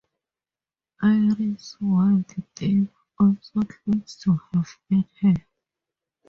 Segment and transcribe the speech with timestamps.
[1.03, 5.35] Iris Wildthyme also claims to have met her.